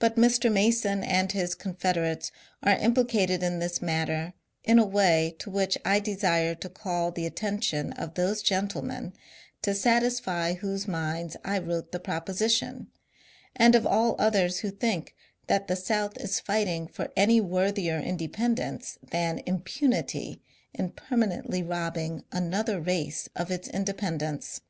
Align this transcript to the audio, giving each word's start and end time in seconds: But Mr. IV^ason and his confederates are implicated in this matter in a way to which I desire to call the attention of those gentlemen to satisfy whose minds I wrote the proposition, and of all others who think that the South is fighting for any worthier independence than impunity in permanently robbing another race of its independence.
But 0.00 0.16
Mr. 0.16 0.50
IV^ason 0.50 1.06
and 1.06 1.30
his 1.30 1.54
confederates 1.54 2.32
are 2.64 2.76
implicated 2.76 3.44
in 3.44 3.60
this 3.60 3.80
matter 3.80 4.34
in 4.64 4.80
a 4.80 4.84
way 4.84 5.36
to 5.38 5.48
which 5.50 5.78
I 5.84 6.00
desire 6.00 6.56
to 6.56 6.68
call 6.68 7.12
the 7.12 7.26
attention 7.26 7.92
of 7.92 8.14
those 8.14 8.42
gentlemen 8.42 9.12
to 9.62 9.72
satisfy 9.72 10.54
whose 10.54 10.88
minds 10.88 11.36
I 11.44 11.60
wrote 11.60 11.92
the 11.92 12.00
proposition, 12.00 12.88
and 13.54 13.76
of 13.76 13.86
all 13.86 14.16
others 14.18 14.58
who 14.66 14.70
think 14.72 15.14
that 15.46 15.68
the 15.68 15.76
South 15.76 16.16
is 16.18 16.40
fighting 16.40 16.88
for 16.88 17.12
any 17.16 17.40
worthier 17.40 18.00
independence 18.00 18.98
than 19.00 19.42
impunity 19.46 20.42
in 20.74 20.90
permanently 20.90 21.62
robbing 21.62 22.24
another 22.32 22.80
race 22.80 23.28
of 23.36 23.52
its 23.52 23.68
independence. 23.68 24.60